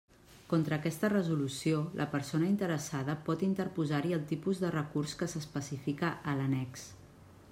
Contra 0.51 0.77
aquesta 0.79 1.09
resolució, 1.11 1.81
la 1.99 2.07
persona 2.13 2.47
interessada 2.53 3.17
pot 3.29 3.45
interposar-hi 3.49 4.17
el 4.19 4.25
tipus 4.33 4.61
de 4.65 4.71
recurs 4.79 5.15
que 5.21 5.31
s'especifica 5.35 6.13
a 6.33 6.37
l'annex. 6.41 6.91